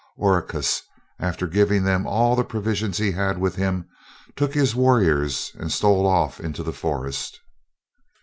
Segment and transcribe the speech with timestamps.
[0.17, 0.81] Oracus,
[1.19, 3.87] after giving them all the provisions he had with him,
[4.35, 7.39] took his warriors and stole off into the forest.